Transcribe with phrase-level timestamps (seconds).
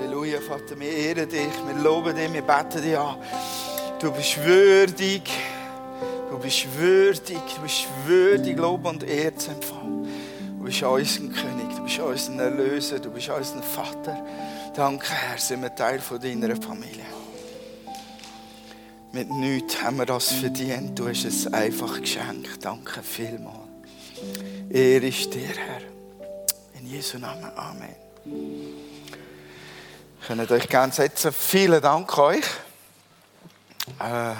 [0.00, 3.16] Halleluja, Vater, wir ehren dich, wir loben dich, wir beten dich an.
[4.00, 5.30] Du bist würdig,
[6.30, 10.08] du bist würdig, du bist würdig, Lob und Ehre zu empfangen.
[10.58, 14.24] Du bist unser König, du bist unser Erlöser, du bist unser Vater.
[14.74, 17.04] Danke, Herr, sind wir Teil von deiner Familie.
[19.12, 22.64] Mit nichts haben wir das verdient, du hast es einfach geschenkt.
[22.64, 23.68] Danke vielmals.
[24.70, 25.82] Ehre ist dir, Herr.
[26.80, 28.89] In Jesu Namen, Amen.
[30.26, 31.32] Könnt euch gerne setzen.
[31.32, 32.44] Vielen Dank euch.
[33.98, 34.34] Äh,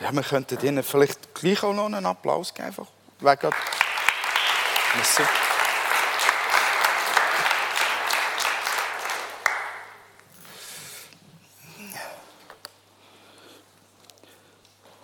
[0.00, 2.68] ja, wir könnten ihnen vielleicht gleich auch noch einen Applaus geben.
[2.68, 2.86] Einfach.
[3.20, 3.54] Wegen
[4.94, 5.22] Merci.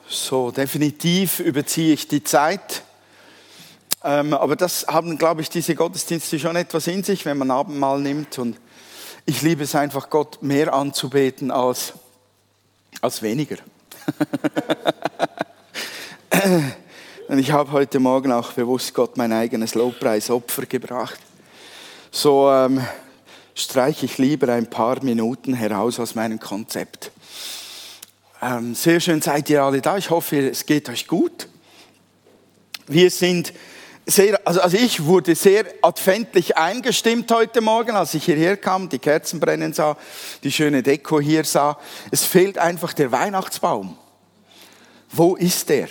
[0.08, 2.82] So, definitiv überziehe ich die Zeit.
[4.08, 7.98] Ähm, aber das haben, glaube ich, diese Gottesdienste schon etwas in sich, wenn man Abendmahl
[7.98, 8.38] nimmt.
[8.38, 8.56] Und
[9.24, 11.92] ich liebe es einfach, Gott mehr anzubeten als,
[13.00, 13.56] als weniger.
[17.28, 21.18] Und ich habe heute Morgen auch bewusst Gott mein eigenes Lobpreisopfer gebracht.
[22.12, 22.86] So ähm,
[23.56, 27.10] streiche ich lieber ein paar Minuten heraus aus meinem Konzept.
[28.40, 29.96] Ähm, sehr schön seid ihr alle da.
[29.96, 31.48] Ich hoffe, es geht euch gut.
[32.86, 33.52] Wir sind
[34.06, 39.00] sehr, also, also ich wurde sehr adventlich eingestimmt heute Morgen, als ich hierher kam, die
[39.00, 39.96] Kerzen brennen sah,
[40.44, 41.78] die schöne Deko hier sah.
[42.10, 43.98] Es fehlt einfach der Weihnachtsbaum.
[45.10, 45.88] Wo ist der?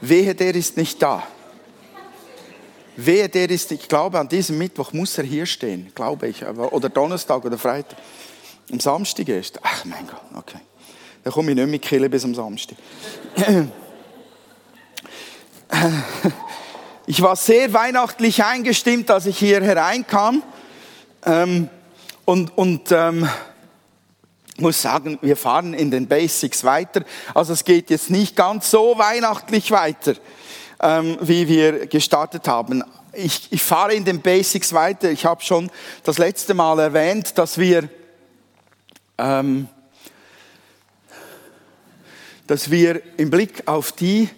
[0.00, 1.24] Wehe, der ist nicht da.
[2.96, 6.88] Wehe, der ist, ich glaube, an diesem Mittwoch muss er hier stehen, glaube ich, oder
[6.88, 7.98] Donnerstag oder Freitag.
[8.70, 9.58] Am Samstag ist.
[9.62, 10.60] Ach mein Gott, okay.
[11.24, 12.76] Dann komme ich nicht mit Kille bis am Samstag.
[17.06, 20.42] Ich war sehr weihnachtlich eingestimmt, als ich hier hereinkam.
[21.24, 21.68] Ähm,
[22.24, 23.28] und und ähm,
[24.58, 27.02] muss sagen, wir fahren in den Basics weiter.
[27.34, 30.14] Also es geht jetzt nicht ganz so weihnachtlich weiter,
[30.80, 32.84] ähm, wie wir gestartet haben.
[33.12, 35.10] Ich, ich fahre in den Basics weiter.
[35.10, 35.70] Ich habe schon
[36.04, 37.88] das letzte Mal erwähnt, dass wir
[39.18, 39.68] ähm,
[42.50, 44.28] dass wir im Blick auf die,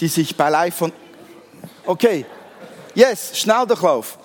[0.00, 0.92] die sich bei Live von
[1.86, 2.24] Okay.
[2.94, 4.18] Yes, schnell Lauf.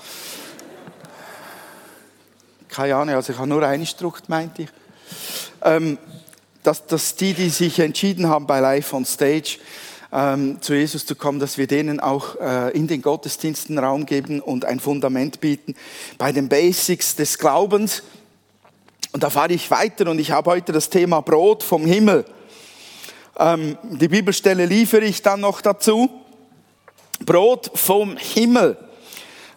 [2.70, 4.70] Keine Ahnung, also ich habe nur einen gedruckt, meinte ich.
[5.64, 5.98] Ähm,
[6.64, 9.58] dass, dass die, die sich entschieden haben, bei Live on Stage
[10.12, 14.40] ähm, zu Jesus zu kommen, dass wir denen auch äh, in den Gottesdiensten Raum geben
[14.40, 15.76] und ein Fundament bieten
[16.18, 18.04] bei den Basics des Glaubens.
[19.12, 22.26] Und da fahre ich weiter und ich habe heute das Thema Brot vom Himmel.
[23.40, 26.10] Ähm, die Bibelstelle liefere ich dann noch dazu.
[27.26, 28.78] Brot vom Himmel.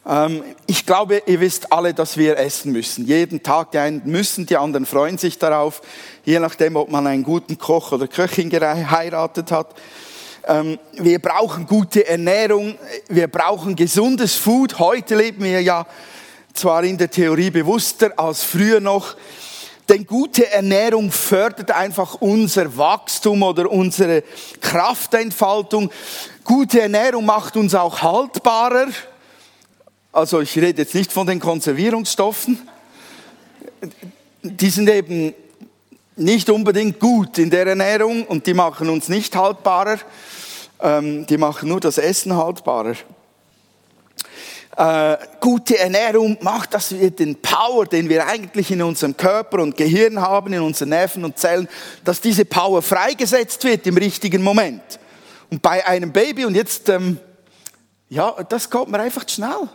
[0.06, 3.06] Ähm, ich glaube, ihr wisst alle, dass wir essen müssen.
[3.06, 5.82] Jeden Tag, die einen müssen, die anderen freuen sich darauf,
[6.24, 9.74] je nachdem, ob man einen guten Koch oder Köchin geheiratet hat.
[10.46, 12.76] Ähm, wir brauchen gute Ernährung,
[13.08, 14.78] wir brauchen gesundes Food.
[14.78, 15.86] Heute leben wir ja
[16.54, 19.16] zwar in der Theorie bewusster als früher noch,
[19.88, 24.22] denn gute Ernährung fördert einfach unser Wachstum oder unsere
[24.60, 25.90] Kraftentfaltung.
[26.44, 28.88] Gute Ernährung macht uns auch haltbarer.
[30.12, 32.68] Also ich rede jetzt nicht von den Konservierungsstoffen.
[34.42, 35.34] Die sind eben
[36.16, 39.98] nicht unbedingt gut in der Ernährung und die machen uns nicht haltbarer.
[40.80, 42.94] Ähm, die machen nur das Essen haltbarer.
[44.74, 49.76] Äh, gute Ernährung macht, dass wir den Power, den wir eigentlich in unserem Körper und
[49.76, 51.68] Gehirn haben, in unseren Nerven und Zellen,
[52.04, 54.82] dass diese Power freigesetzt wird im richtigen Moment.
[55.50, 57.18] Und bei einem Baby, und jetzt, ähm,
[58.08, 59.68] ja, das geht mir einfach zu schnell.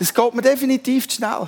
[0.00, 1.46] Das geht mir definitiv zu schnell.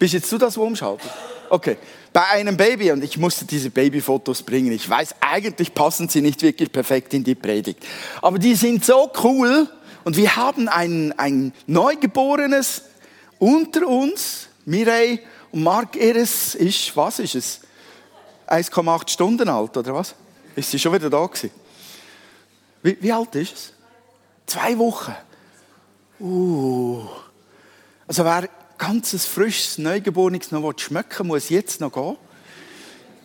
[0.00, 1.08] Bist jetzt du das, wo umschaltet?
[1.50, 1.76] Okay.
[2.12, 6.42] Bei einem Baby, und ich musste diese Babyfotos bringen, ich weiß, eigentlich passen sie nicht
[6.42, 7.86] wirklich perfekt in die Predigt.
[8.20, 9.68] Aber die sind so cool,
[10.04, 12.82] und wir haben ein, ein Neugeborenes
[13.38, 17.60] unter uns, Mireille und Mark Eres ist, was ist es?
[18.48, 20.14] 1,8 Stunden alt, oder was?
[20.54, 21.50] Ist sie schon wieder da gewesen?
[22.82, 23.72] Wie, wie alt ist es?
[24.46, 25.14] Zwei Wochen.
[26.20, 27.06] Uh.
[28.06, 28.48] Also wer
[28.78, 32.16] ganzes frisches Neugeborenes noch schmecken muss jetzt noch gehen.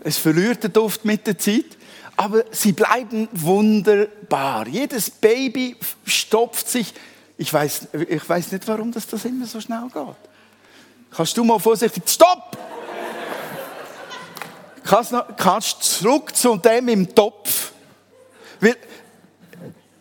[0.02, 1.77] Es verliert den Duft mit der Zeit,
[2.18, 4.68] aber sie bleiben wunderbar.
[4.68, 6.94] Jedes Baby stopft sich.
[7.38, 10.16] Ich weiß, ich weiß nicht, warum das, das immer so schnell geht.
[11.12, 12.58] Kannst du mal vorsichtig, stopp!
[14.84, 17.72] Kannst, kannst zurück zu dem im Topf.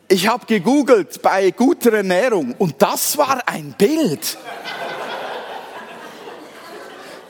[0.08, 4.38] Ich habe gegoogelt bei guter Ernährung und das war ein Bild.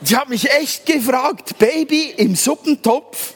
[0.01, 3.33] Ich habe mich echt gefragt, Baby im Suppentopf,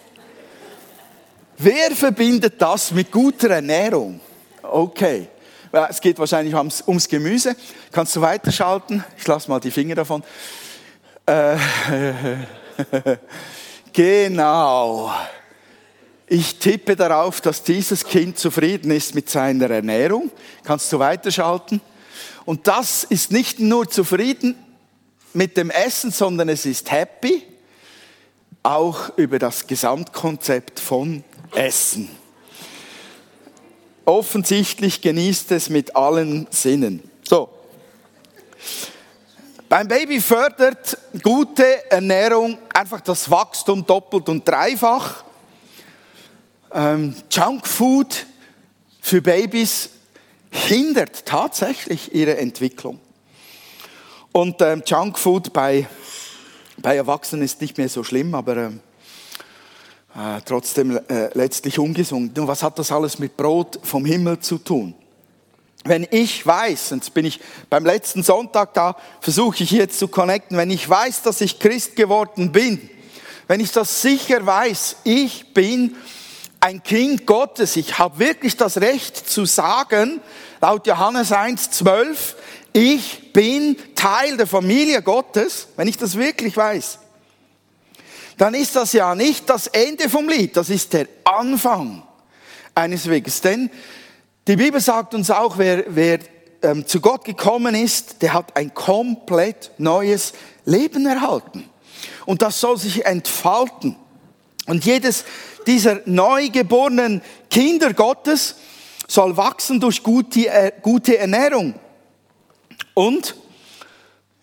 [1.63, 4.19] wer verbindet das mit guter Ernährung?
[4.63, 5.27] Okay,
[5.89, 7.55] es geht wahrscheinlich ums, ums Gemüse.
[7.91, 9.03] Kannst du weiterschalten?
[9.17, 10.23] Ich lasse mal die Finger davon.
[11.25, 11.57] Äh,
[13.93, 15.13] genau.
[16.27, 20.31] Ich tippe darauf, dass dieses Kind zufrieden ist mit seiner Ernährung.
[20.63, 21.81] Kannst du weiterschalten?
[22.45, 24.55] Und das ist nicht nur zufrieden
[25.33, 27.43] mit dem Essen, sondern es ist happy,
[28.63, 31.23] auch über das Gesamtkonzept von
[31.53, 32.09] Essen.
[34.05, 37.01] Offensichtlich genießt es mit allen Sinnen.
[37.23, 37.49] So.
[39.69, 45.23] Beim Baby fördert gute Ernährung einfach das Wachstum doppelt und dreifach.
[46.73, 48.25] Ähm, Junkfood
[48.99, 49.89] für Babys
[50.49, 52.99] hindert tatsächlich ihre Entwicklung.
[54.33, 55.87] Und ähm, Junkfood bei,
[56.77, 58.79] bei Erwachsenen ist nicht mehr so schlimm, aber ähm,
[60.15, 62.37] äh, trotzdem äh, letztlich ungesund.
[62.37, 64.93] Und was hat das alles mit Brot vom Himmel zu tun?
[65.83, 70.07] Wenn ich weiß, und jetzt bin ich beim letzten Sonntag da, versuche ich jetzt zu
[70.07, 72.89] connecten, wenn ich weiß, dass ich Christ geworden bin,
[73.47, 75.95] wenn ich das sicher weiß, ich bin
[76.59, 80.21] ein Kind Gottes, ich habe wirklich das Recht zu sagen,
[80.61, 82.35] laut Johannes 1, 12,
[82.73, 86.99] ich bin Teil der Familie Gottes, wenn ich das wirklich weiß,
[88.41, 92.01] dann ist das ja nicht das Ende vom Lied, das ist der Anfang
[92.73, 93.39] eines Weges.
[93.39, 93.69] Denn
[94.47, 96.17] die Bibel sagt uns auch, wer, wer
[96.63, 100.33] ähm, zu Gott gekommen ist, der hat ein komplett neues
[100.65, 101.69] Leben erhalten.
[102.25, 103.95] Und das soll sich entfalten.
[104.65, 105.23] Und jedes
[105.67, 108.55] dieser neugeborenen Kinder Gottes
[109.07, 111.75] soll wachsen durch gute, äh, gute Ernährung.
[112.95, 113.35] Und,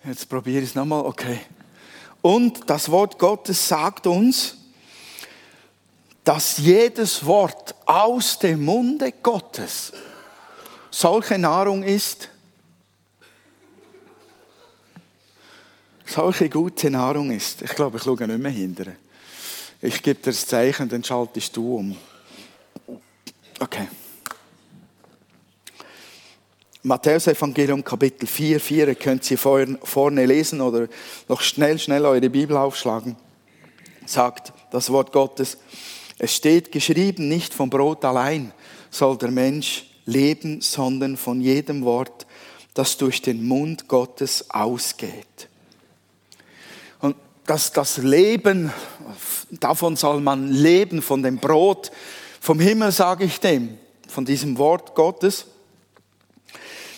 [0.04, 1.40] jetzt probiere ich es nochmal, okay.
[2.22, 4.56] Und das Wort Gottes sagt uns,
[6.24, 9.92] dass jedes Wort aus dem Munde Gottes
[10.90, 12.28] solche Nahrung ist,
[16.04, 17.62] solche gute Nahrung ist.
[17.62, 18.96] Ich glaube, ich schaue nicht mehr hinterher.
[19.80, 21.96] Ich gebe dir das Zeichen, dann schaltest du um.
[23.60, 23.88] Okay.
[26.84, 30.86] Matthäus Evangelium Kapitel 4, 4 könnt ihr vorne lesen oder
[31.28, 33.16] noch schnell, schnell eure Bibel aufschlagen.
[34.06, 35.58] Sagt das Wort Gottes.
[36.18, 38.52] Es steht geschrieben, nicht vom Brot allein
[38.90, 42.26] soll der Mensch leben, sondern von jedem Wort,
[42.74, 45.48] das durch den Mund Gottes ausgeht.
[47.00, 48.72] Und das, das Leben
[49.50, 51.90] davon soll man leben, von dem Brot
[52.40, 55.46] vom Himmel, sage ich dem, von diesem Wort Gottes.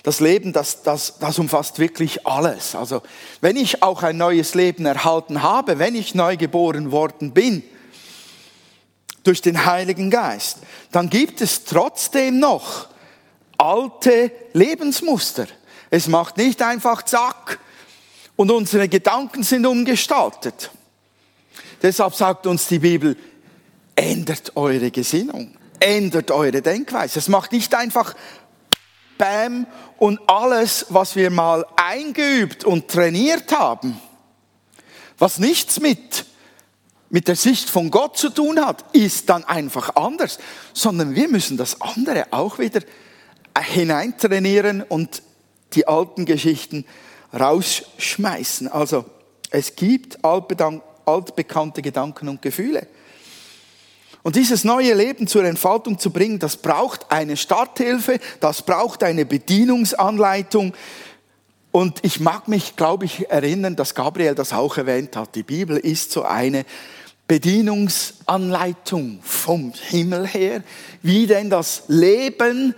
[0.03, 2.75] Das Leben, das, das, das umfasst wirklich alles.
[2.75, 3.03] Also
[3.41, 7.63] wenn ich auch ein neues Leben erhalten habe, wenn ich neu geboren worden bin,
[9.25, 10.59] durch den Heiligen Geist,
[10.93, 12.89] dann gibt es trotzdem noch
[13.59, 15.47] alte Lebensmuster.
[15.91, 17.59] Es macht nicht einfach zack
[18.37, 20.71] und unsere Gedanken sind umgestaltet.
[21.83, 23.17] Deshalb sagt uns die Bibel,
[23.95, 27.19] ändert eure Gesinnung, ändert eure Denkweise.
[27.19, 28.15] Es macht nicht einfach
[29.21, 29.67] Bam
[29.99, 34.01] und alles, was wir mal eingeübt und trainiert haben,
[35.19, 36.25] was nichts mit,
[37.11, 40.39] mit der Sicht von Gott zu tun hat, ist dann einfach anders,
[40.73, 42.81] sondern wir müssen das andere auch wieder
[43.63, 45.23] hineintrainieren und
[45.75, 46.87] die alten Geschichten
[47.39, 48.69] rausschmeißen.
[48.69, 49.05] Also
[49.51, 52.87] es gibt altbekannte Gedanken und Gefühle.
[54.23, 59.25] Und dieses neue Leben zur Entfaltung zu bringen, das braucht eine Starthilfe, das braucht eine
[59.25, 60.75] Bedienungsanleitung.
[61.73, 65.35] Und ich mag mich, glaube ich, erinnern, dass Gabriel das auch erwähnt hat.
[65.35, 66.67] Die Bibel ist so eine
[67.29, 70.63] Bedienungsanleitung vom Himmel her,
[71.01, 72.75] wie denn das Leben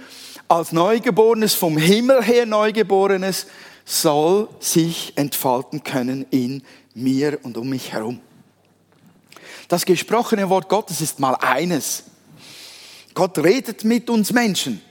[0.47, 3.47] als Neugeborenes, vom Himmel her Neugeborenes,
[3.85, 6.63] soll sich entfalten können in
[6.95, 8.21] mir und um mich herum.
[9.69, 12.05] Das gesprochene Wort Gottes ist mal eines.
[13.15, 14.83] Gott redet mit uns Menschen.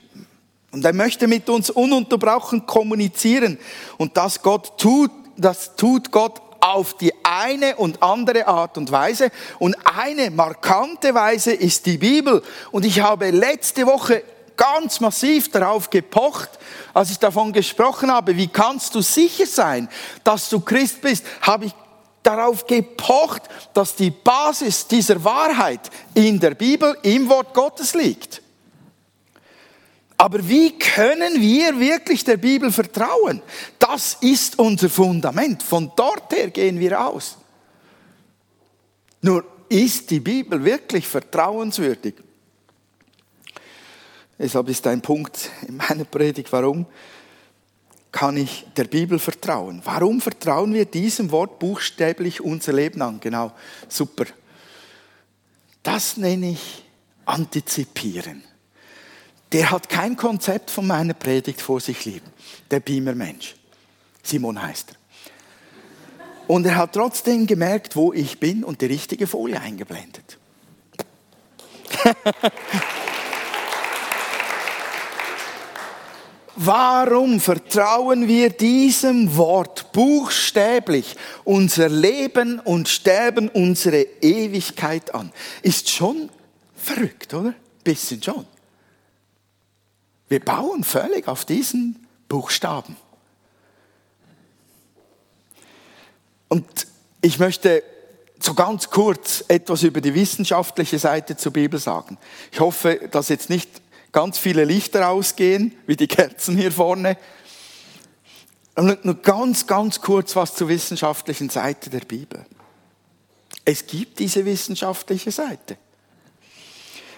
[0.70, 3.58] Und er möchte mit uns ununterbrochen kommunizieren.
[3.98, 9.30] Und das Gott tut, das tut Gott auf die eine und andere Art und Weise.
[9.58, 12.42] Und eine markante Weise ist die Bibel.
[12.70, 14.22] Und ich habe letzte Woche
[14.56, 16.50] ganz massiv darauf gepocht,
[16.94, 19.88] als ich davon gesprochen habe, wie kannst du sicher sein,
[20.22, 21.74] dass du Christ bist, habe ich
[22.22, 23.42] darauf gepocht,
[23.74, 28.42] dass die Basis dieser Wahrheit in der Bibel, im Wort Gottes liegt.
[30.16, 33.42] Aber wie können wir wirklich der Bibel vertrauen?
[33.78, 35.62] Das ist unser Fundament.
[35.62, 37.36] Von dort her gehen wir aus.
[39.20, 42.14] Nur ist die Bibel wirklich vertrauenswürdig?
[44.38, 46.86] Deshalb ist ein Punkt in meiner Predigt, warum
[48.12, 49.80] kann ich der Bibel vertrauen?
[49.84, 53.18] Warum vertrauen wir diesem Wort buchstäblich unser Leben an?
[53.20, 53.52] Genau,
[53.88, 54.26] super.
[55.82, 56.84] Das nenne ich
[57.24, 58.44] antizipieren.
[59.50, 62.30] Der hat kein Konzept von meiner Predigt vor sich liegen.
[62.70, 63.56] Der Beamer-Mensch.
[64.22, 64.96] Simon heißt er.
[66.48, 70.38] Und er hat trotzdem gemerkt, wo ich bin und die richtige Folie eingeblendet.
[76.54, 85.32] Warum vertrauen wir diesem Wort buchstäblich unser Leben und Sterben, unsere Ewigkeit an?
[85.62, 86.28] Ist schon
[86.74, 87.54] verrückt, oder?
[87.82, 88.46] Bisschen schon.
[90.28, 92.96] Wir bauen völlig auf diesen Buchstaben.
[96.48, 96.86] Und
[97.22, 97.82] ich möchte
[98.38, 102.18] so ganz kurz etwas über die wissenschaftliche Seite zur Bibel sagen.
[102.50, 103.70] Ich hoffe, dass jetzt nicht
[104.12, 107.16] ganz viele Lichter ausgehen, wie die Kerzen hier vorne.
[108.74, 112.44] Und nur ganz, ganz kurz was zur wissenschaftlichen Seite der Bibel.
[113.64, 115.76] Es gibt diese wissenschaftliche Seite.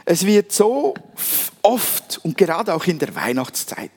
[0.06, 0.94] Es wird so
[1.62, 3.90] oft und gerade auch in der Weihnachtszeit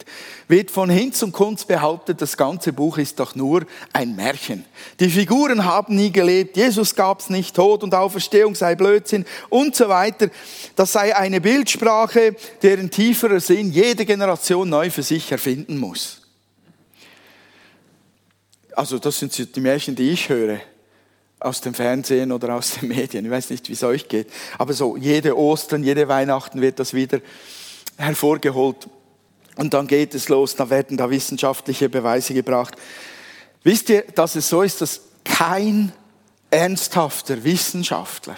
[0.47, 4.63] wird von Hinz und Kunz behauptet, das ganze Buch ist doch nur ein Märchen.
[5.01, 9.89] Die Figuren haben nie gelebt, Jesus gab's nicht, Tod und Auferstehung sei Blödsinn und so
[9.89, 10.29] weiter.
[10.77, 16.21] Das sei eine Bildsprache, deren tieferer Sinn jede Generation neu für sich erfinden muss.
[18.71, 20.61] Also das sind die Märchen, die ich höre
[21.47, 23.25] aus dem Fernsehen oder aus den Medien.
[23.25, 24.27] Ich weiß nicht, wie es euch geht.
[24.57, 27.21] Aber so, jede Ostern, jede Weihnachten wird das wieder
[27.97, 28.87] hervorgeholt.
[29.55, 32.75] Und dann geht es los, da werden da wissenschaftliche Beweise gebracht.
[33.63, 35.91] Wisst ihr, dass es so ist, dass kein
[36.51, 38.37] ernsthafter Wissenschaftler,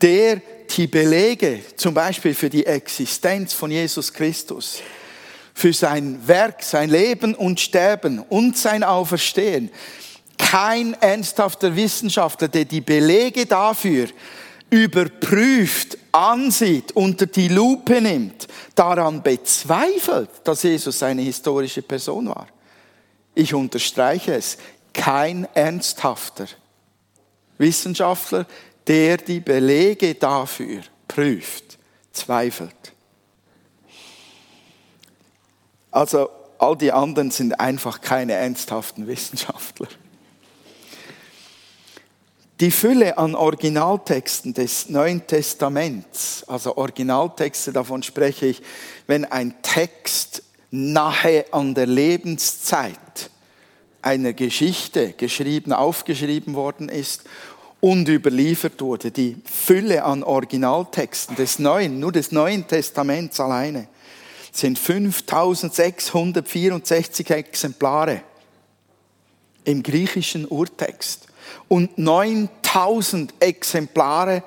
[0.00, 0.42] der
[0.76, 4.80] die Belege zum Beispiel für die Existenz von Jesus Christus,
[5.54, 9.70] für sein Werk, sein Leben und Sterben und sein Auferstehen,
[10.38, 14.08] kein ernsthafter Wissenschaftler, der die Belege dafür
[14.70, 22.48] überprüft, ansieht, unter die Lupe nimmt, daran bezweifelt, dass Jesus eine historische Person war.
[23.34, 24.58] Ich unterstreiche es,
[24.92, 26.46] kein ernsthafter
[27.58, 28.46] Wissenschaftler,
[28.86, 31.78] der die Belege dafür prüft,
[32.12, 32.92] zweifelt.
[35.90, 39.88] Also all die anderen sind einfach keine ernsthaften Wissenschaftler.
[42.62, 48.62] Die Fülle an Originaltexten des Neuen Testaments, also Originaltexte, davon spreche ich,
[49.08, 53.30] wenn ein Text nahe an der Lebenszeit
[54.00, 57.24] einer Geschichte geschrieben, aufgeschrieben worden ist
[57.80, 59.10] und überliefert wurde.
[59.10, 63.88] Die Fülle an Originaltexten des Neuen, nur des Neuen Testaments alleine,
[64.52, 68.22] sind 5664 Exemplare
[69.64, 71.26] im griechischen Urtext
[71.68, 74.42] und 9000 Exemplare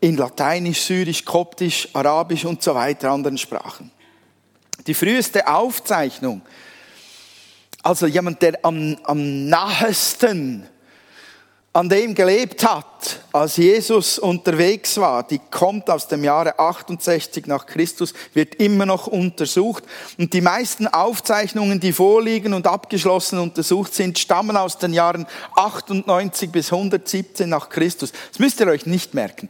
[0.00, 3.90] in Lateinisch, Syrisch, Koptisch, Arabisch und so weiter, anderen Sprachen.
[4.86, 6.42] Die früheste Aufzeichnung,
[7.82, 10.68] also jemand, der am, am nahesten
[11.74, 17.64] an dem gelebt hat, als Jesus unterwegs war, die kommt aus dem Jahre 68 nach
[17.64, 19.84] Christus, wird immer noch untersucht.
[20.18, 25.26] Und die meisten Aufzeichnungen, die vorliegen und abgeschlossen untersucht sind, stammen aus den Jahren
[25.56, 28.12] 98 bis 117 nach Christus.
[28.30, 29.48] Das müsst ihr euch nicht merken.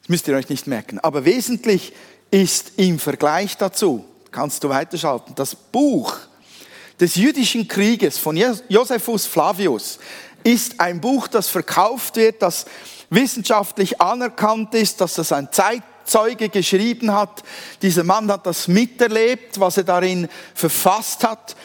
[0.00, 0.98] Das müsst ihr euch nicht merken.
[1.00, 1.92] Aber wesentlich
[2.30, 6.16] ist im Vergleich dazu, kannst du weiterschalten, das Buch
[6.98, 8.36] des jüdischen Krieges von
[8.68, 9.98] Josephus Flavius
[10.44, 12.66] ist ein Buch, das verkauft wird, das
[13.10, 17.42] wissenschaftlich anerkannt ist, dass das ein Zeitzeuge geschrieben hat.
[17.82, 21.56] Dieser Mann hat das miterlebt, was er darin verfasst hat.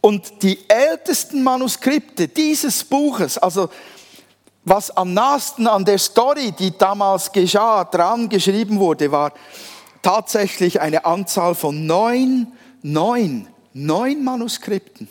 [0.00, 3.70] Und die ältesten Manuskripte dieses Buches, also
[4.64, 9.32] was am nahesten an der Story, die damals geschah, dran geschrieben wurde, war
[10.02, 12.52] tatsächlich eine Anzahl von neun,
[12.82, 15.08] neun, neun Manuskripten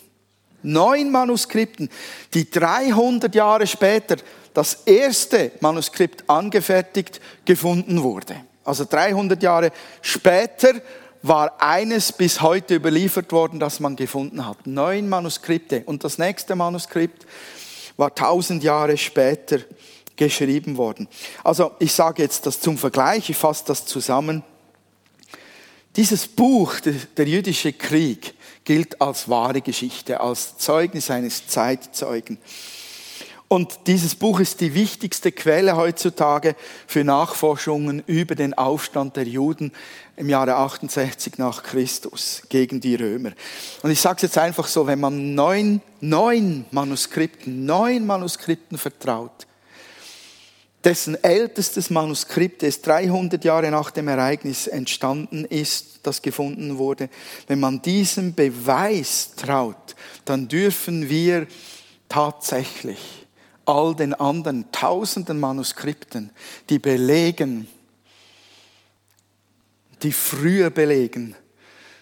[0.66, 1.88] neun Manuskripten,
[2.34, 4.16] die 300 Jahre später
[4.52, 8.36] das erste Manuskript angefertigt gefunden wurde.
[8.64, 9.70] Also 300 Jahre
[10.02, 10.74] später
[11.22, 14.66] war eines bis heute überliefert worden, das man gefunden hat.
[14.66, 15.82] Neun Manuskripte.
[15.86, 17.26] Und das nächste Manuskript
[17.96, 19.58] war 1000 Jahre später
[20.16, 21.08] geschrieben worden.
[21.44, 24.42] Also ich sage jetzt das zum Vergleich, ich fasse das zusammen.
[25.96, 26.74] Dieses Buch,
[27.16, 28.34] der jüdische Krieg,
[28.66, 32.36] gilt als wahre Geschichte, als Zeugnis eines Zeitzeugen.
[33.48, 36.56] Und dieses Buch ist die wichtigste Quelle heutzutage
[36.88, 39.70] für Nachforschungen über den Aufstand der Juden
[40.16, 43.30] im Jahre 68 nach Christus gegen die Römer.
[43.82, 49.46] Und ich sage es jetzt einfach so, wenn man neun, neun Manuskripten, neun Manuskripten vertraut,
[50.86, 57.10] dessen ältestes Manuskript, das 300 Jahre nach dem Ereignis entstanden ist, das gefunden wurde,
[57.48, 61.48] wenn man diesem Beweis traut, dann dürfen wir
[62.08, 63.26] tatsächlich
[63.64, 66.30] all den anderen tausenden Manuskripten,
[66.70, 67.66] die belegen,
[70.04, 71.34] die früher belegen,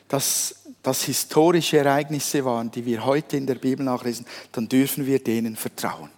[0.09, 5.25] dass das historische Ereignisse waren, die wir heute in der Bibel nachlesen, dann dürfen wir
[5.25, 6.11] denen vertrauen.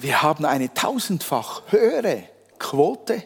[0.00, 2.22] Wir haben eine tausendfach höhere
[2.60, 3.24] Quote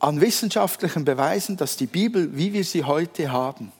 [0.00, 3.72] an wissenschaftlichen Beweisen, dass die Bibel, wie wir sie heute haben,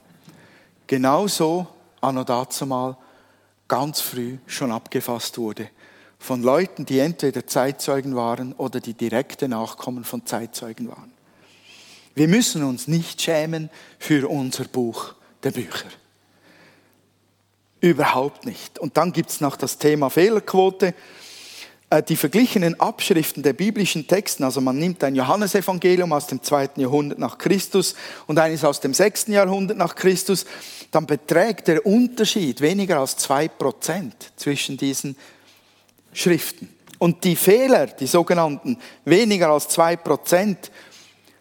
[0.87, 1.67] genauso
[2.01, 2.97] anno dazumal
[3.67, 5.69] ganz früh schon abgefasst wurde.
[6.17, 11.13] Von Leuten, die entweder Zeitzeugen waren oder die direkte Nachkommen von Zeitzeugen waren.
[12.15, 15.13] Wir müssen uns nicht schämen für unser Buch
[15.43, 15.89] der Bücher.
[17.81, 18.79] Überhaupt nicht.
[18.79, 20.95] Und dann gibt es noch das Thema Fehlerquote.
[21.89, 26.81] Äh, die verglichenen Abschriften der biblischen Texten, also man nimmt ein Johannesevangelium aus dem zweiten
[26.81, 27.95] Jahrhundert nach Christus
[28.27, 30.45] und eines aus dem sechsten Jahrhundert nach Christus,
[30.91, 35.15] dann beträgt der Unterschied weniger als zwei Prozent zwischen diesen
[36.13, 36.69] Schriften.
[36.99, 40.69] Und die Fehler, die sogenannten weniger als zwei Prozent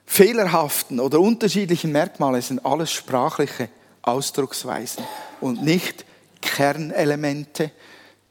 [0.06, 3.68] fehlerhaften oder unterschiedlichen Merkmale sind alles sprachliche
[4.00, 5.04] Ausdrucksweisen
[5.40, 6.06] und nicht
[6.40, 7.72] Kernelemente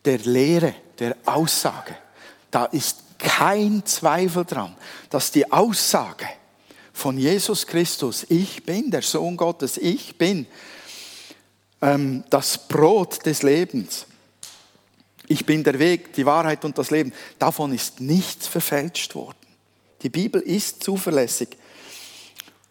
[0.05, 1.95] der Lehre, der Aussage.
[2.51, 4.75] Da ist kein Zweifel dran,
[5.09, 6.27] dass die Aussage
[6.93, 10.47] von Jesus Christus, ich bin der Sohn Gottes, ich bin
[11.81, 14.07] ähm, das Brot des Lebens,
[15.27, 19.35] ich bin der Weg, die Wahrheit und das Leben, davon ist nichts verfälscht worden.
[20.01, 21.49] Die Bibel ist zuverlässig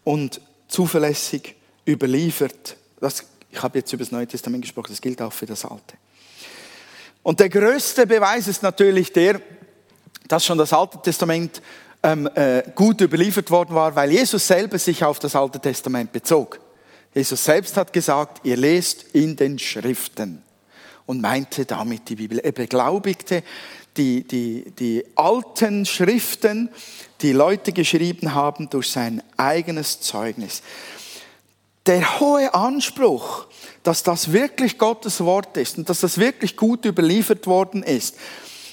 [0.05, 1.55] und zuverlässig
[1.87, 2.77] überliefert.
[3.01, 5.97] Das, ich habe jetzt über das Neue Testament gesprochen, das gilt auch für das Alte.
[7.23, 9.41] Und der größte Beweis ist natürlich der,
[10.29, 11.63] dass schon das Alte Testament
[12.03, 16.61] ähm, äh, gut überliefert worden war, weil Jesus selber sich auf das Alte Testament bezog.
[17.15, 20.43] Jesus selbst hat gesagt, ihr lest in den Schriften
[21.07, 22.39] und meinte damit die Bibel.
[22.39, 23.43] Er beglaubigte
[23.97, 26.69] die, die, die alten Schriften,
[27.23, 30.63] die Leute geschrieben haben, durch sein eigenes Zeugnis.
[31.87, 33.47] Der hohe Anspruch,
[33.83, 38.17] dass das wirklich Gottes Wort ist und dass das wirklich gut überliefert worden ist,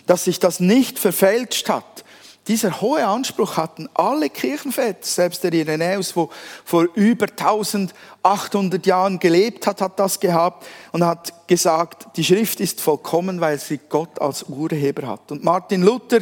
[0.06, 2.04] dass sich das nicht verfälscht hat.
[2.48, 6.30] Dieser hohe Anspruch hatten alle Kirchenväter, selbst der Irenäus, wo
[6.66, 12.82] vor über 1800 Jahren gelebt hat, hat das gehabt und hat gesagt, die Schrift ist
[12.82, 15.32] vollkommen, weil sie Gott als Urheber hat.
[15.32, 16.20] Und Martin Luther,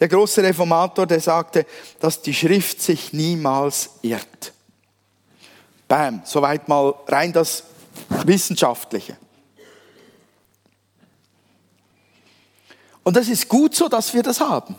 [0.00, 1.64] der große Reformator, der sagte,
[2.00, 4.52] dass die Schrift sich niemals irrt.
[5.86, 7.62] Bam, soweit mal rein das
[8.24, 9.16] Wissenschaftliche.
[13.02, 14.76] Und das ist gut so, dass wir das haben.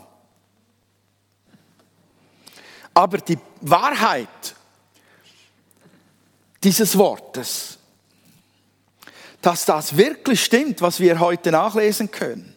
[2.93, 4.55] Aber die Wahrheit
[6.63, 7.77] dieses Wortes,
[9.41, 12.55] dass das wirklich stimmt, was wir heute nachlesen können,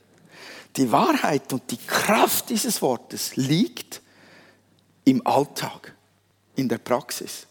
[0.77, 4.03] die Wahrheit und die Kraft dieses Wortes liegt
[5.05, 5.95] im Alltag,
[6.57, 7.47] in der Praxis.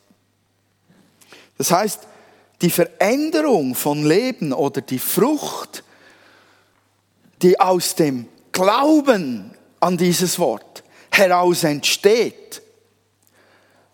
[1.58, 2.02] Das heißt,
[2.62, 5.84] die Veränderung von Leben oder die Frucht,
[7.44, 12.62] die aus dem Glauben an dieses Wort heraus entsteht,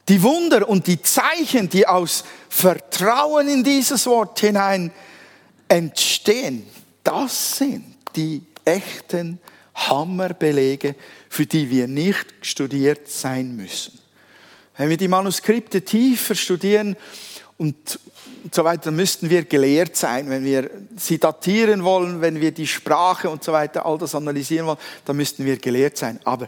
[0.07, 4.91] die Wunder und die Zeichen, die aus Vertrauen in dieses Wort hinein
[5.67, 6.65] entstehen,
[7.03, 9.39] das sind die echten
[9.75, 10.95] Hammerbelege,
[11.29, 13.99] für die wir nicht studiert sein müssen.
[14.77, 16.95] Wenn wir die Manuskripte tiefer studieren
[17.59, 17.99] und
[18.51, 20.29] so weiter, müssten wir gelehrt sein.
[20.29, 24.65] Wenn wir sie datieren wollen, wenn wir die Sprache und so weiter, all das analysieren
[24.65, 26.19] wollen, dann müssten wir gelehrt sein.
[26.23, 26.47] Aber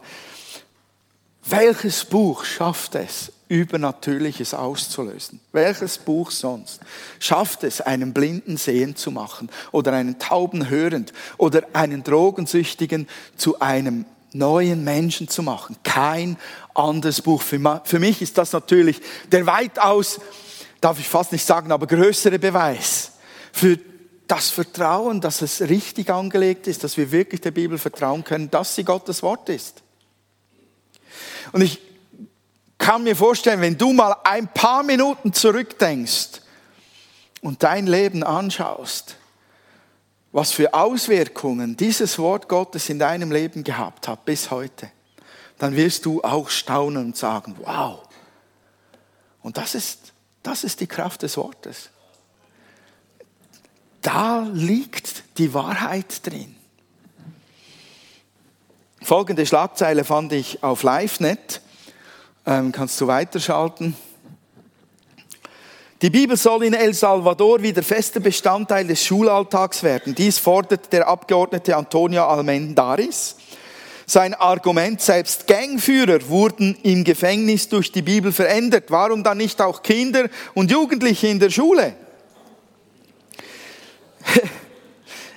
[1.45, 5.41] welches Buch schafft es, Übernatürliches auszulösen.
[5.51, 6.79] Welches Buch sonst
[7.19, 13.59] schafft es, einen Blinden sehend zu machen oder einen Tauben hörend oder einen Drogensüchtigen zu
[13.59, 15.75] einem neuen Menschen zu machen?
[15.83, 16.37] Kein
[16.73, 17.41] anderes Buch.
[17.41, 20.21] Für mich ist das natürlich der weitaus,
[20.81, 23.11] darf ich fast nicht sagen, aber größere Beweis
[23.53, 23.79] für
[24.27, 28.75] das Vertrauen, dass es richtig angelegt ist, dass wir wirklich der Bibel vertrauen können, dass
[28.75, 29.83] sie Gottes Wort ist.
[31.51, 31.79] Und ich
[32.77, 36.41] kann mir vorstellen, wenn du mal ein paar Minuten zurückdenkst
[37.41, 39.17] und dein Leben anschaust,
[40.31, 44.89] was für Auswirkungen dieses Wort Gottes in deinem Leben gehabt hat bis heute,
[45.57, 47.99] dann wirst du auch staunen und sagen, wow.
[49.43, 49.99] Und das ist,
[50.43, 51.89] das ist die Kraft des Wortes.
[54.01, 56.55] Da liegt die Wahrheit drin.
[59.03, 61.61] Folgende Schlagzeile fand ich auf LiveNet.
[62.45, 63.95] Ähm, kannst du weiterschalten?
[66.01, 70.15] Die Bibel soll in El Salvador wieder fester Bestandteil des Schulalltags werden.
[70.15, 73.35] Dies fordert der Abgeordnete Antonio Almendaris.
[74.11, 78.87] Sein Argument, selbst Gangführer wurden im Gefängnis durch die Bibel verändert.
[78.89, 81.93] Warum dann nicht auch Kinder und Jugendliche in der Schule?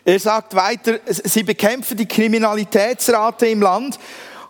[0.04, 3.98] Er sagt weiter, sie bekämpfen die Kriminalitätsrate im Land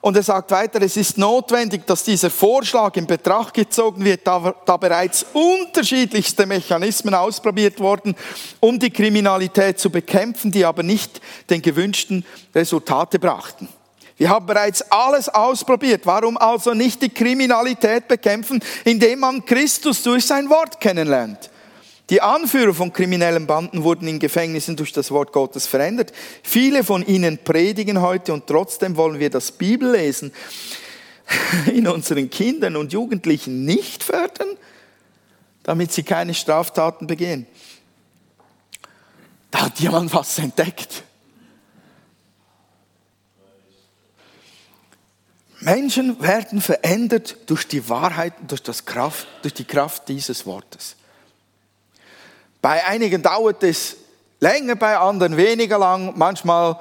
[0.01, 4.53] und er sagt weiter, es ist notwendig, dass dieser Vorschlag in Betracht gezogen wird, da,
[4.65, 8.17] da bereits unterschiedlichste Mechanismen ausprobiert wurden,
[8.59, 13.69] um die Kriminalität zu bekämpfen, die aber nicht den gewünschten Resultate brachten.
[14.17, 16.03] Wir haben bereits alles ausprobiert.
[16.05, 21.51] Warum also nicht die Kriminalität bekämpfen, indem man Christus durch sein Wort kennenlernt?
[22.11, 26.13] Die Anführer von kriminellen Banden wurden in Gefängnissen durch das Wort Gottes verändert.
[26.43, 30.33] Viele von ihnen predigen heute und trotzdem wollen wir das Bibellesen
[31.73, 34.49] in unseren Kindern und Jugendlichen nicht fördern,
[35.63, 37.47] damit sie keine Straftaten begehen.
[39.51, 41.05] Da hat jemand was entdeckt.
[45.65, 50.97] Menschen werden verändert durch die Wahrheit durch, das Kraft, durch die Kraft dieses Wortes.
[52.61, 53.97] Bei einigen dauert es
[54.41, 56.13] länger, bei anderen weniger lang.
[56.17, 56.79] Manchmal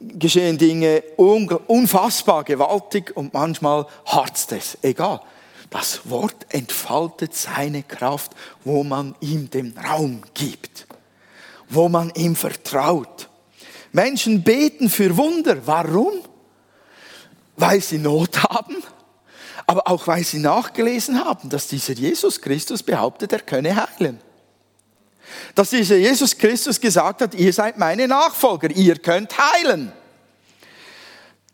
[0.00, 4.76] geschehen Dinge unfassbar gewaltig und manchmal harzt es.
[4.82, 5.20] Egal.
[5.70, 8.32] Das Wort entfaltet seine Kraft,
[8.64, 10.86] wo man ihm den Raum gibt,
[11.70, 13.30] wo man ihm vertraut.
[13.92, 15.66] Menschen beten für Wunder.
[15.66, 16.12] Warum?
[17.56, 18.76] Weil sie Not haben,
[19.66, 24.20] aber auch weil sie nachgelesen haben, dass dieser Jesus Christus behauptet, er könne heilen
[25.54, 29.92] dass dieser Jesus Christus gesagt hat, ihr seid meine Nachfolger, ihr könnt heilen.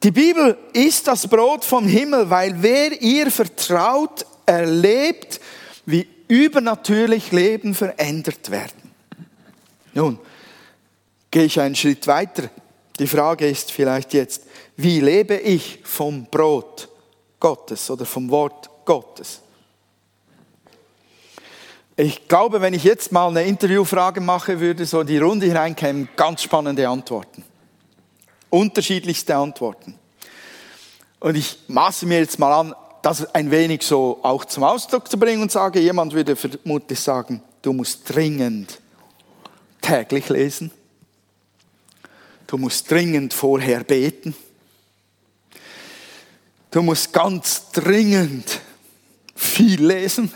[0.03, 5.41] Die Bibel ist das Brot vom Himmel, weil wer ihr vertraut, erlebt,
[5.85, 8.93] wie übernatürlich Leben verändert werden.
[9.93, 10.19] Nun,
[11.31, 12.49] gehe ich einen Schritt weiter.
[13.01, 14.43] Die Frage ist vielleicht jetzt,
[14.77, 16.87] wie lebe ich vom Brot
[17.41, 19.41] Gottes oder vom Wort Gottes?
[21.97, 26.43] Ich glaube, wenn ich jetzt mal eine Interviewfrage mache, würde so die Runde hineinkämen, ganz
[26.43, 27.43] spannende Antworten.
[28.51, 29.99] Unterschiedlichste Antworten.
[31.21, 35.19] Und ich maße mir jetzt mal an, das ein wenig so auch zum Ausdruck zu
[35.19, 38.79] bringen und sage, jemand würde vermutlich sagen, du musst dringend
[39.81, 40.71] täglich lesen.
[42.51, 44.35] Du musst dringend vorher beten.
[46.73, 48.61] Du musst ganz dringend
[49.37, 50.33] viel lesen.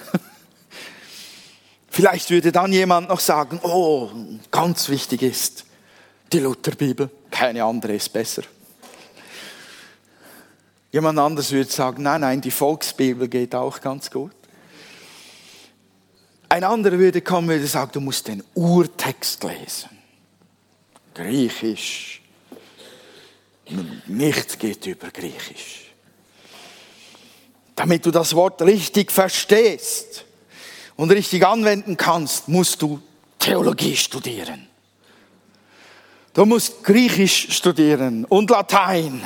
[1.90, 4.10] Vielleicht würde dann jemand noch sagen, oh,
[4.52, 5.64] ganz wichtig ist
[6.32, 8.42] die Lutherbibel, keine andere ist besser.
[10.92, 14.36] Jemand anders würde sagen, nein, nein, die Volksbibel geht auch ganz gut.
[16.48, 20.03] Ein anderer würde kommen und sagen, du musst den Urtext lesen.
[21.14, 22.20] Griechisch.
[24.06, 25.92] Nichts geht über Griechisch.
[27.76, 30.24] Damit du das Wort richtig verstehst
[30.96, 33.00] und richtig anwenden kannst, musst du
[33.38, 34.68] Theologie studieren.
[36.32, 39.24] Du musst Griechisch studieren und Latein.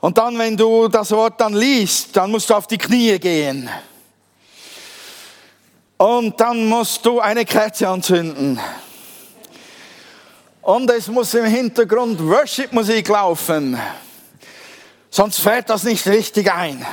[0.00, 3.68] Und dann, wenn du das Wort dann liest, dann musst du auf die Knie gehen.
[5.96, 8.60] Und dann musst du eine Kerze anzünden.
[10.64, 13.78] Und es muss im Hintergrund Worship-Musik laufen.
[15.10, 16.84] Sonst fährt das nicht richtig ein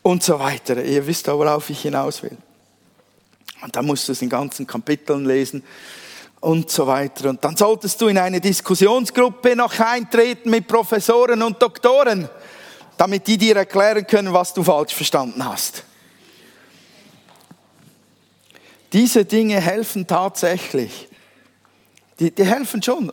[0.00, 0.82] und so weiter.
[0.82, 2.38] Ihr wisst, worauf ich hinaus will.
[3.60, 5.62] Und dann musst du es in ganzen Kapiteln lesen
[6.40, 7.28] und so weiter.
[7.28, 12.30] Und dann solltest du in eine Diskussionsgruppe noch eintreten mit Professoren und Doktoren,
[12.96, 15.84] damit die dir erklären können, was du falsch verstanden hast.
[18.94, 21.08] Diese Dinge helfen tatsächlich.
[22.18, 23.12] Die, die helfen schon,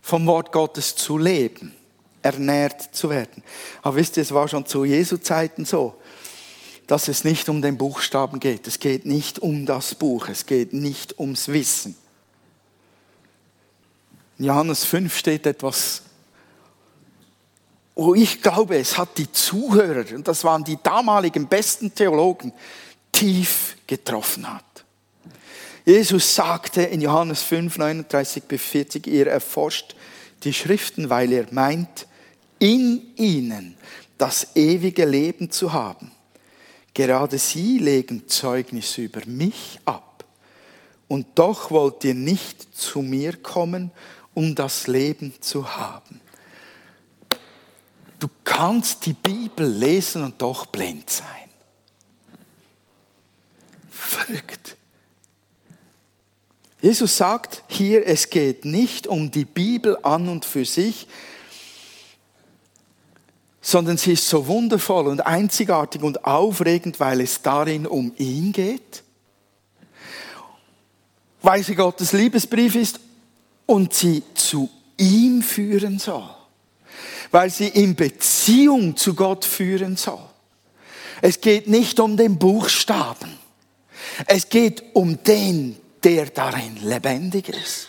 [0.00, 1.74] vom Wort Gottes zu leben,
[2.22, 3.42] ernährt zu werden.
[3.82, 5.94] Aber wisst ihr, es war schon zu Jesu Zeiten so
[6.86, 8.66] dass es nicht um den Buchstaben geht.
[8.66, 10.28] Es geht nicht um das Buch.
[10.28, 11.96] Es geht nicht ums Wissen.
[14.38, 16.02] In Johannes 5 steht etwas,
[17.94, 22.52] wo ich glaube, es hat die Zuhörer, und das waren die damaligen besten Theologen,
[23.12, 24.64] tief getroffen hat.
[25.84, 29.96] Jesus sagte in Johannes 5, 39 bis 40, ihr erforscht
[30.44, 32.06] die Schriften, weil ihr meint,
[32.58, 33.76] in ihnen
[34.18, 36.12] das ewige Leben zu haben.
[36.94, 40.24] Gerade sie legen Zeugnis über mich ab.
[41.08, 43.90] Und doch wollt ihr nicht zu mir kommen,
[44.34, 46.20] um das Leben zu haben.
[48.20, 51.26] Du kannst die Bibel lesen und doch blind sein.
[53.90, 54.61] Verrückt.
[56.82, 61.06] Jesus sagt hier, es geht nicht um die Bibel an und für sich,
[63.60, 69.04] sondern sie ist so wundervoll und einzigartig und aufregend, weil es darin um ihn geht,
[71.40, 72.98] weil sie Gottes Liebesbrief ist
[73.64, 74.68] und sie zu
[74.98, 76.28] ihm führen soll,
[77.30, 80.28] weil sie in Beziehung zu Gott führen soll.
[81.20, 83.38] Es geht nicht um den Buchstaben.
[84.26, 87.88] Es geht um den, der darin lebendig ist.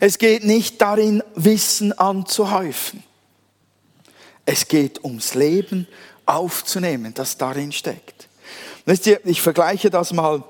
[0.00, 3.02] Es geht nicht darin, Wissen anzuhäufen.
[4.44, 5.86] Es geht ums Leben
[6.26, 8.28] aufzunehmen, das darin steckt.
[8.84, 10.42] Wisst ihr, ich vergleiche das mal,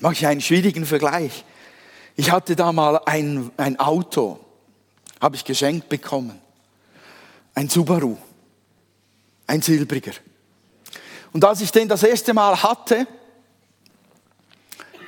[0.00, 1.44] mache ich einen schwierigen Vergleich.
[2.16, 4.40] Ich hatte da mal ein, ein Auto,
[5.20, 6.40] habe ich geschenkt bekommen.
[7.54, 8.16] Ein Subaru,
[9.46, 10.12] ein silbriger.
[11.32, 13.06] Und als ich den das erste Mal hatte,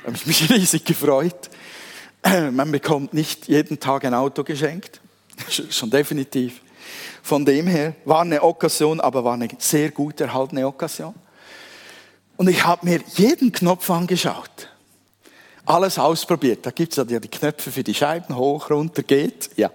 [0.05, 1.49] habe ich mich riesig gefreut.
[2.51, 4.99] Man bekommt nicht jeden Tag ein Auto geschenkt,
[5.47, 6.61] schon definitiv.
[7.21, 11.13] Von dem her war eine Okkasion, aber war eine sehr gut erhaltene Okkasion.
[12.35, 14.69] Und ich habe mir jeden Knopf angeschaut.
[15.65, 16.65] Alles ausprobiert.
[16.65, 19.71] Da gibt es ja die Knöpfe für die Scheiben, hoch, runter, geht, ja.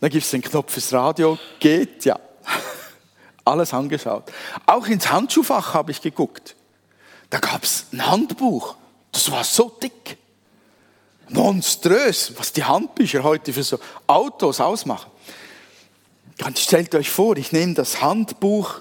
[0.00, 2.18] Da gibt es den Knopf fürs Radio, geht, ja.
[3.44, 4.32] Alles angeschaut.
[4.64, 6.54] Auch ins Handschuhfach habe ich geguckt.
[7.30, 8.76] Da gab es ein Handbuch.
[9.12, 10.16] Das war so dick.
[11.30, 15.10] Monströs, was die Handbücher heute für so Autos ausmachen.
[16.44, 18.80] Und stellt euch vor, ich nehme das Handbuch,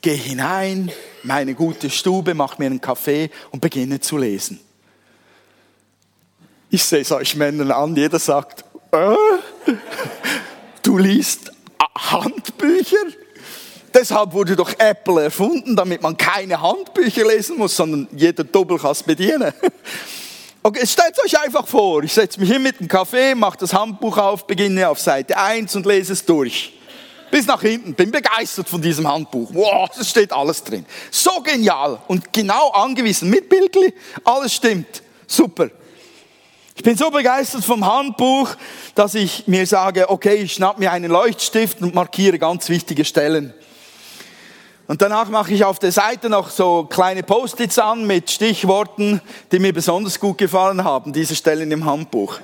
[0.00, 0.92] gehe hinein,
[1.24, 4.60] meine gute Stube, mache mir einen Kaffee und beginne zu lesen.
[6.70, 9.16] Ich sehe es euch Männern an, jeder sagt, äh,
[10.82, 11.50] du liest
[11.98, 12.96] Handbücher?
[13.94, 18.92] Deshalb wurde doch Apple erfunden, damit man keine Handbücher lesen muss, sondern jeder Doppel kann
[18.92, 19.52] es bedienen.
[20.60, 24.18] Okay, stellt euch einfach vor, ich setze mich hin mit dem Kaffee, mache das Handbuch
[24.18, 26.74] auf, beginne auf Seite 1 und lese es durch.
[27.30, 29.50] Bis nach hinten, bin begeistert von diesem Handbuch.
[29.52, 30.84] Wow, es steht alles drin.
[31.10, 35.02] So genial und genau angewiesen, mit Bildli, alles stimmt.
[35.26, 35.70] Super.
[36.74, 38.50] Ich bin so begeistert vom Handbuch,
[38.94, 43.54] dass ich mir sage, okay, ich schnapp mir einen Leuchtstift und markiere ganz wichtige Stellen.
[44.88, 49.20] Und danach mache ich auf der Seite noch so kleine Post-its an mit Stichworten,
[49.52, 52.40] die mir besonders gut gefallen haben, diese Stellen im Handbuch.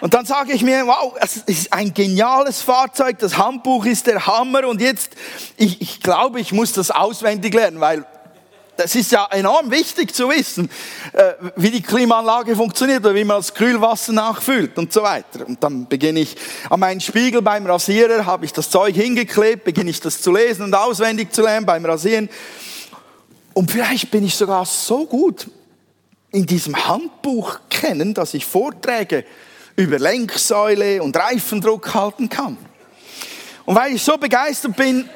[0.00, 4.26] Und dann sage ich mir, wow, es ist ein geniales Fahrzeug, das Handbuch ist der
[4.26, 5.12] Hammer und jetzt,
[5.58, 8.06] ich, ich glaube, ich muss das auswendig lernen, weil
[8.76, 10.70] das ist ja enorm wichtig zu wissen,
[11.12, 15.46] äh, wie die Klimaanlage funktioniert oder wie man das Kühlwasser nachfüllt und so weiter.
[15.46, 16.36] Und dann beginne ich
[16.70, 20.64] an meinen Spiegel beim Rasierer, habe ich das Zeug hingeklebt, beginne ich das zu lesen
[20.64, 22.30] und auswendig zu lernen beim Rasieren.
[23.54, 25.48] Und vielleicht bin ich sogar so gut
[26.30, 29.24] in diesem Handbuch kennen, dass ich Vorträge
[29.76, 32.56] über Lenksäule und Reifendruck halten kann.
[33.66, 35.08] Und weil ich so begeistert bin,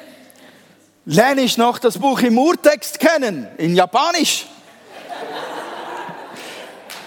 [1.07, 4.45] lerne ich noch das Buch im Urtext kennen, in Japanisch.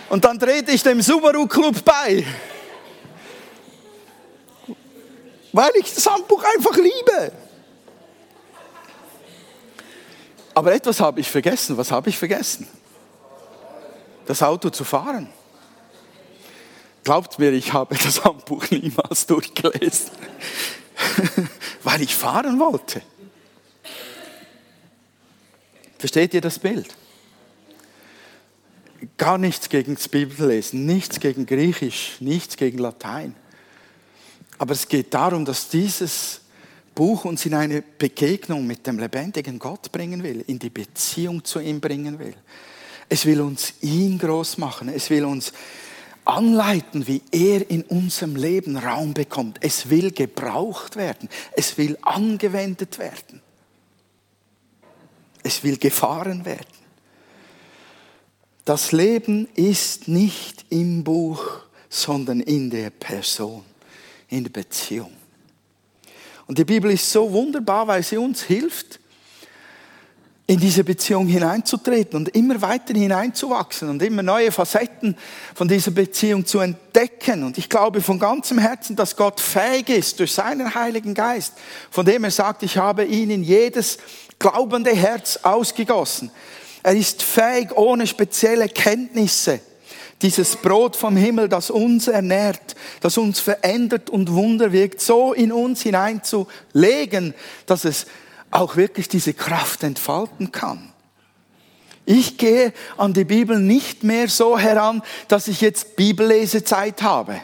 [0.09, 2.27] Und dann trete ich dem Subaru Club bei.
[5.53, 7.33] Weil ich das Handbuch einfach liebe.
[10.55, 11.77] Aber etwas habe ich vergessen.
[11.77, 12.67] Was habe ich vergessen?
[14.27, 15.29] Das Auto zu fahren.
[17.05, 20.11] Glaubt mir, ich habe das Handbuch niemals durchgelesen,
[21.83, 23.03] weil ich fahren wollte.
[26.01, 26.89] Versteht ihr das Bild?
[29.19, 33.37] Gar nichts gegen das Bibellesen, nichts gegen Griechisch, nichts gegen Latein.
[34.57, 36.41] Aber es geht darum, dass dieses
[36.95, 41.61] Buch uns in eine Begegnung mit dem lebendigen Gott bringen will, in die Beziehung zu
[41.61, 42.35] ihm bringen will.
[43.11, 44.89] Es will uns ihn groß machen.
[44.89, 45.53] Es will uns
[46.25, 49.59] anleiten, wie er in unserem Leben Raum bekommt.
[49.61, 51.29] Es will gebraucht werden.
[51.53, 53.43] Es will angewendet werden.
[55.43, 56.67] Es will gefahren werden.
[58.65, 61.43] Das Leben ist nicht im Buch,
[61.89, 63.65] sondern in der Person,
[64.29, 65.13] in der Beziehung.
[66.47, 69.01] Und die Bibel ist so wunderbar, weil sie uns hilft,
[70.51, 75.17] in diese Beziehung hineinzutreten und immer weiter hineinzuwachsen und immer neue Facetten
[75.55, 77.45] von dieser Beziehung zu entdecken.
[77.45, 81.53] Und ich glaube von ganzem Herzen, dass Gott fähig ist durch seinen Heiligen Geist,
[81.89, 83.99] von dem er sagt, ich habe ihn in jedes
[84.41, 86.33] glaubende Herz ausgegossen.
[86.83, 89.61] Er ist fähig, ohne spezielle Kenntnisse,
[90.23, 95.53] dieses Brot vom Himmel, das uns ernährt, das uns verändert und Wunder wirkt, so in
[95.53, 97.35] uns hineinzulegen,
[97.67, 98.07] dass es
[98.51, 100.93] auch wirklich diese Kraft entfalten kann.
[102.05, 107.41] Ich gehe an die Bibel nicht mehr so heran, dass ich jetzt Bibellesezeit habe.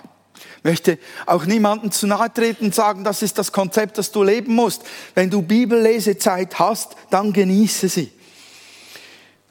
[0.67, 4.53] Möchte auch niemandem zu nahe treten und sagen, das ist das Konzept, das du leben
[4.53, 4.83] musst.
[5.15, 8.11] Wenn du Bibellesezeit hast, dann genieße sie.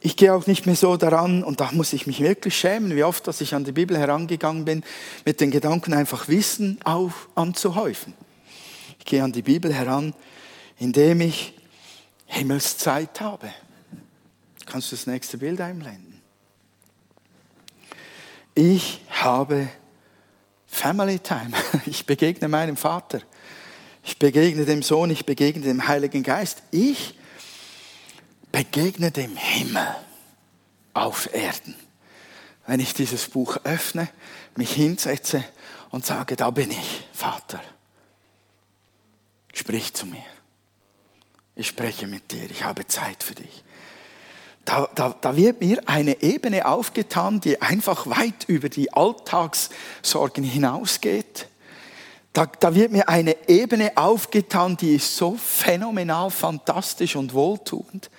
[0.02, 3.06] Ich gehe auch nicht mehr so daran, und da muss ich mich wirklich schämen, wie
[3.06, 4.84] oft, dass ich an die Bibel herangegangen bin,
[5.24, 8.14] mit den Gedanken einfach Wissen auf, anzuhäufen.
[9.00, 10.14] Ich gehe an die Bibel heran,
[10.80, 11.54] indem ich
[12.26, 13.54] Himmelszeit habe.
[14.66, 16.22] Kannst du das nächste Bild einblenden?
[18.54, 19.70] Ich habe
[20.76, 21.52] Family Time.
[21.86, 23.22] Ich begegne meinem Vater.
[24.04, 26.64] Ich begegne dem Sohn, ich begegne dem Heiligen Geist.
[26.72, 27.18] Ich
[28.52, 29.96] begegne dem Himmel
[30.94, 31.76] auf Erden.
[32.68, 34.10] Wenn ich dieses Buch öffne,
[34.56, 35.44] mich hinsetze
[35.92, 37.62] und sage, da bin ich, Vater.
[39.54, 40.24] Sprich zu mir
[41.56, 43.64] ich spreche mit dir, ich habe Zeit für dich.
[44.66, 51.48] Da, da, da wird mir eine Ebene aufgetan, die einfach weit über die Alltagssorgen hinausgeht.
[52.34, 58.10] Da, da wird mir eine Ebene aufgetan, die ist so phänomenal, fantastisch und wohltuend.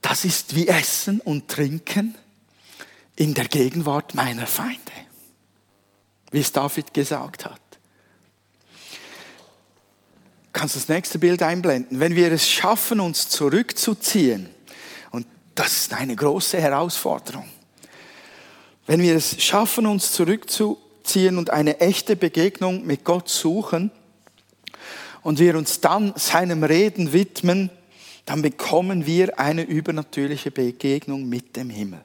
[0.00, 2.14] Das ist wie Essen und Trinken
[3.16, 4.80] in der Gegenwart meiner Feinde,
[6.30, 7.60] wie es David gesagt hat
[10.56, 12.00] kannst das nächste Bild einblenden.
[12.00, 14.48] Wenn wir es schaffen, uns zurückzuziehen,
[15.56, 17.48] das ist eine große Herausforderung,
[18.86, 23.90] wenn wir es schaffen, uns zurückzuziehen und eine echte Begegnung mit Gott suchen
[25.22, 27.70] und wir uns dann seinem Reden widmen,
[28.26, 32.04] dann bekommen wir eine übernatürliche Begegnung mit dem Himmel.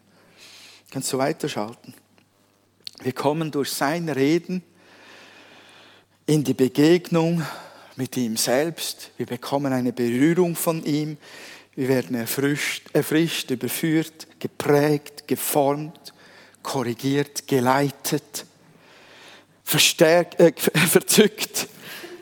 [0.90, 1.94] Kannst du weiterschalten?
[3.02, 4.64] Wir kommen durch sein Reden
[6.26, 7.44] in die Begegnung
[7.96, 9.12] mit ihm selbst.
[9.18, 11.18] Wir bekommen eine Berührung von ihm.
[11.82, 16.14] Wir werden erfrischt, erfrischt überführt, geprägt, geformt,
[16.62, 18.46] korrigiert, geleitet,
[19.64, 20.54] verstärkt, äh,
[20.88, 21.68] verzückt,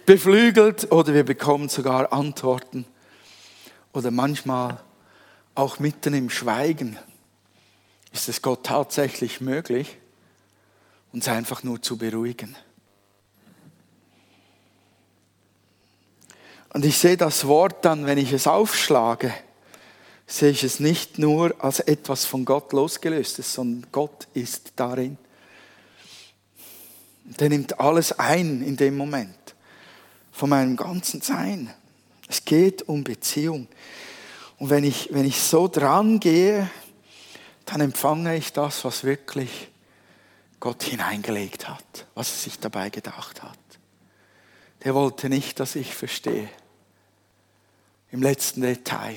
[0.05, 2.85] beflügelt oder wir bekommen sogar Antworten.
[3.91, 4.79] Oder manchmal
[5.55, 6.97] auch mitten im Schweigen
[8.13, 9.97] ist es Gott tatsächlich möglich,
[11.11, 12.55] uns einfach nur zu beruhigen.
[16.71, 19.33] Und ich sehe das Wort dann, wenn ich es aufschlage,
[20.29, 25.17] sehe ich es nicht nur als etwas von Gott losgelöstes, sondern Gott ist darin.
[27.23, 29.55] Der nimmt alles ein in dem Moment,
[30.31, 31.73] von meinem ganzen Sein.
[32.27, 33.67] Es geht um Beziehung.
[34.59, 36.69] Und wenn ich, wenn ich so dran gehe,
[37.65, 39.69] dann empfange ich das, was wirklich
[40.59, 43.57] Gott hineingelegt hat, was er sich dabei gedacht hat.
[44.83, 46.49] Der wollte nicht, dass ich verstehe.
[48.11, 49.15] Im letzten Detail.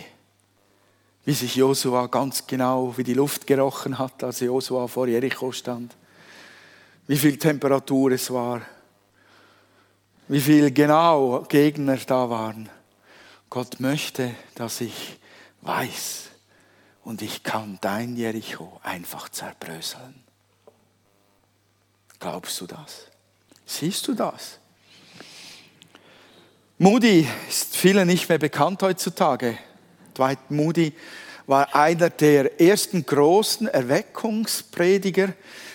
[1.25, 5.97] Wie sich Josua ganz genau, wie die Luft gerochen hat, als Josua vor Jericho stand.
[7.07, 8.63] Wie viel Temperatur es war.
[10.29, 12.69] Wie viel genau Gegner da waren.
[13.51, 15.19] Gott möchte, dass ich
[15.61, 16.31] weiß
[17.05, 20.23] und ich kann dein Jericho einfach zerbröseln.
[22.19, 23.09] Glaubst du das?
[23.67, 24.59] Siehst du das?
[26.79, 29.59] Moody ist vielen nicht mehr bekannt heutzutage.
[30.17, 30.93] Dwight Moody
[31.47, 35.33] war einer der ersten großen Erweckungsprediger,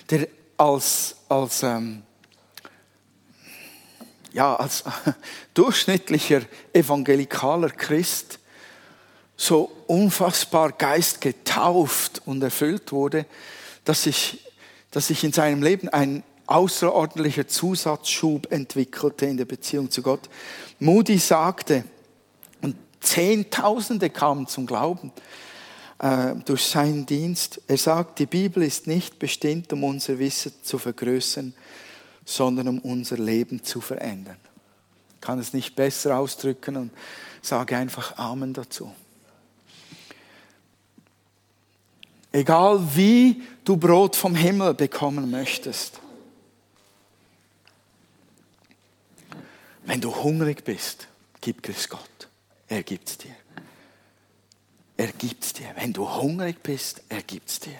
[0.09, 2.03] der als, als, ähm,
[4.33, 4.83] ja, als
[5.53, 6.41] durchschnittlicher
[6.73, 8.39] evangelikaler Christ
[9.35, 13.25] so unfassbar geistgetauft und erfüllt wurde,
[13.85, 14.43] dass sich,
[14.91, 20.29] dass sich in seinem Leben ein außerordentlicher Zusatzschub entwickelte in der Beziehung zu Gott.
[20.79, 21.83] Moody sagte,
[23.07, 25.11] Zehntausende kamen zum Glauben
[25.99, 27.61] äh, durch seinen Dienst.
[27.67, 31.53] Er sagt, die Bibel ist nicht bestimmt, um unser Wissen zu vergrößern,
[32.25, 34.37] sondern um unser Leben zu verändern.
[35.15, 36.91] Ich kann es nicht besser ausdrücken und
[37.41, 38.93] sage einfach Amen dazu.
[42.31, 45.99] Egal wie du Brot vom Himmel bekommen möchtest,
[49.87, 51.07] Wenn du hungrig bist,
[51.39, 52.27] gib es Gott.
[52.67, 53.35] Er gibt es dir.
[54.97, 55.71] er gibt's dir.
[55.75, 57.79] Wenn du hungrig bist, er gibt's dir.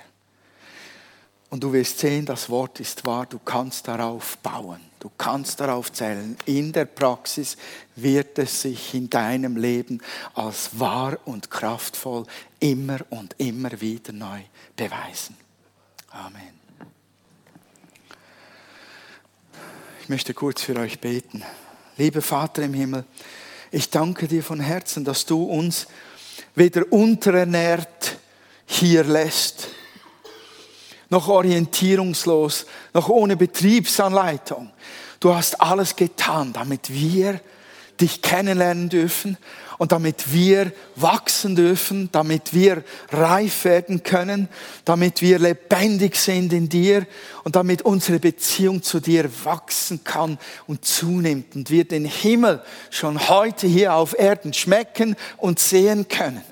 [1.50, 5.92] Und du wirst sehen, das Wort ist wahr, du kannst darauf bauen, du kannst darauf
[5.94, 6.36] zählen.
[6.46, 7.56] In der Praxis
[7.96, 10.02] wird es sich in deinem Leben
[10.34, 12.26] als wahr und kraftvoll
[12.60, 14.42] immer und immer wieder neu
[14.76, 15.38] beweisen.
[16.10, 16.58] Amen.
[20.02, 21.44] Ich möchte kurz für euch beten.
[21.96, 23.06] Lieber Vater im Himmel,
[23.72, 25.88] ich danke dir von Herzen, dass du uns
[26.55, 28.18] weder unterernährt
[28.65, 29.70] hier lässt,
[31.09, 34.72] noch orientierungslos, noch ohne Betriebsanleitung.
[35.20, 37.39] Du hast alles getan, damit wir
[37.99, 39.38] dich kennenlernen dürfen
[39.78, 44.50] und damit wir wachsen dürfen, damit wir reif werden können,
[44.86, 47.06] damit wir lebendig sind in dir
[47.44, 53.30] und damit unsere Beziehung zu dir wachsen kann und zunimmt und wir den Himmel schon
[53.30, 56.44] heute hier auf Erden schmecken und sehen können.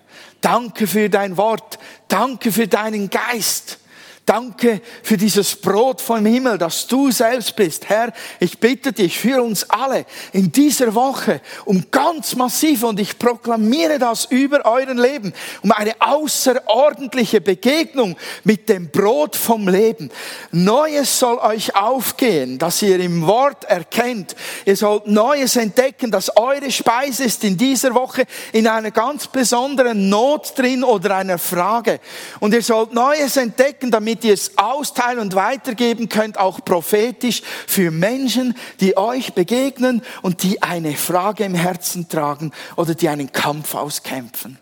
[0.42, 3.80] Danke für dein Wort, danke für deinen Geist.
[4.26, 7.88] Danke für dieses Brot vom Himmel, das du selbst bist.
[7.90, 13.20] Herr, ich bitte dich für uns alle in dieser Woche um ganz massiv, und ich
[13.20, 20.10] proklamiere das über euren Leben, um eine außerordentliche Begegnung mit dem Brot vom Leben.
[20.52, 24.36] Neues soll euch aufgehen, dass ihr im Wort erkennt.
[24.66, 28.24] Ihr sollt Neues entdecken, dass eure Speise ist in dieser Woche
[28.54, 32.00] in einer ganz besonderen Not drin oder einer Frage.
[32.40, 37.42] Und ihr sollt Neues entdecken, damit damit ihr es austeilen und weitergeben könnt, auch prophetisch
[37.68, 43.34] für Menschen, die euch begegnen und die eine Frage im Herzen tragen oder die einen
[43.34, 44.58] Kampf auskämpfen.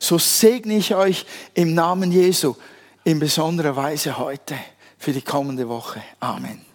[0.00, 2.56] So segne ich euch im Namen Jesu
[3.04, 4.56] in besonderer Weise heute
[4.98, 6.02] für die kommende Woche.
[6.18, 6.67] Amen.